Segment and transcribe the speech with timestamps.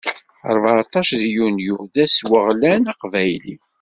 [0.55, 3.55] Rbeɛṭac deg yunyu, d ass n weɣlan aqbayli.